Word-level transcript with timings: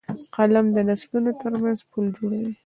قلم 0.35 0.65
د 0.75 0.77
نسلونو 0.89 1.31
ترمنځ 1.41 1.79
پُل 1.89 2.05
جوړوي 2.17 2.51